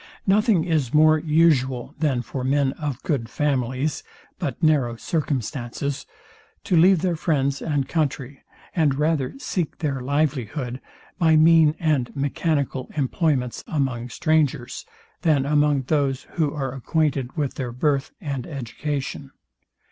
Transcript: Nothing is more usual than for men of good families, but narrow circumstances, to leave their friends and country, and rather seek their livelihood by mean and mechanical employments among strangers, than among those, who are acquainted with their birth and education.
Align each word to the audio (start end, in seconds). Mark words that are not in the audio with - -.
Nothing 0.25 0.63
is 0.63 0.95
more 0.95 1.19
usual 1.19 1.93
than 1.99 2.23
for 2.23 2.43
men 2.43 2.71
of 2.71 3.03
good 3.03 3.29
families, 3.29 4.01
but 4.39 4.63
narrow 4.63 4.95
circumstances, 4.95 6.07
to 6.63 6.75
leave 6.75 7.03
their 7.03 7.15
friends 7.15 7.61
and 7.61 7.87
country, 7.87 8.41
and 8.75 8.95
rather 8.97 9.35
seek 9.37 9.77
their 9.77 10.01
livelihood 10.01 10.81
by 11.19 11.35
mean 11.35 11.75
and 11.79 12.09
mechanical 12.15 12.89
employments 12.95 13.63
among 13.67 14.09
strangers, 14.09 14.87
than 15.21 15.45
among 15.45 15.83
those, 15.83 16.23
who 16.31 16.51
are 16.51 16.73
acquainted 16.73 17.37
with 17.37 17.53
their 17.53 17.71
birth 17.71 18.09
and 18.19 18.47
education. 18.47 19.29